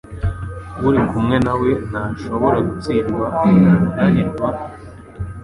Uri 0.87 0.99
kumwe 1.09 1.35
na 1.45 1.53
we 1.61 1.69
ntashobora 1.89 2.57
gutsindwa, 2.67 3.25
ntananirwa, 3.91 4.47